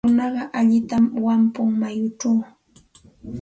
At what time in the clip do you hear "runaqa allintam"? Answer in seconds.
0.07-1.05